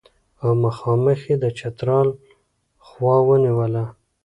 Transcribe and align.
او 0.43 0.49
مخامخ 0.65 1.19
یې 1.29 1.35
د 1.43 1.45
چترال 1.57 2.09
خوا 2.85 3.15
ونیوله. 3.27 3.85